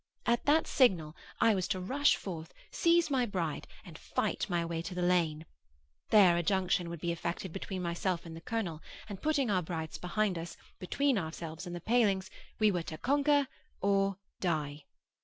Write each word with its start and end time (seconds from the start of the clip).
At 0.25 0.45
that 0.45 0.65
signal 0.65 1.15
I 1.39 1.53
was 1.53 1.67
to 1.67 1.79
rush 1.79 2.15
forth, 2.15 2.55
seize 2.71 3.11
my 3.11 3.27
bride, 3.27 3.67
and 3.85 3.99
fight 3.99 4.49
my 4.49 4.65
way 4.65 4.81
to 4.81 4.95
the 4.95 5.03
lane. 5.03 5.45
There 6.09 6.35
a 6.37 6.41
junction 6.41 6.89
would 6.89 6.99
be 6.99 7.11
effected 7.11 7.53
between 7.53 7.83
myself 7.83 8.25
and 8.25 8.35
the 8.35 8.41
colonel; 8.41 8.81
and 9.07 9.21
putting 9.21 9.51
our 9.51 9.61
brides 9.61 9.99
behind 9.99 10.39
us, 10.39 10.57
between 10.79 11.19
ourselves 11.19 11.67
and 11.67 11.75
the 11.75 11.81
palings, 11.81 12.31
we 12.57 12.71
were 12.71 12.81
to 12.81 12.97
conquer 12.97 13.47
or 13.79 14.17
die. 14.39 14.85